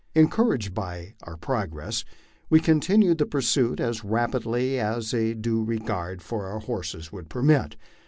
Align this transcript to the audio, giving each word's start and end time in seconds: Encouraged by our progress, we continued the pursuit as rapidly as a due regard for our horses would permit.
Encouraged 0.15 0.73
by 0.73 1.13
our 1.25 1.37
progress, 1.37 2.03
we 2.49 2.59
continued 2.59 3.19
the 3.19 3.25
pursuit 3.27 3.79
as 3.79 4.03
rapidly 4.03 4.79
as 4.79 5.13
a 5.13 5.35
due 5.35 5.63
regard 5.63 6.23
for 6.23 6.47
our 6.47 6.59
horses 6.59 7.11
would 7.11 7.29
permit. 7.29 7.75